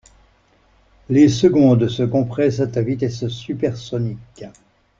[1.09, 4.45] Les secondes se compressent à vitesse supersonique.